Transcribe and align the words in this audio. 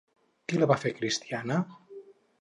Qui 0.47 0.61
la 0.61 0.69
va 0.71 0.79
fer 0.85 0.93
cristiana? 1.01 1.63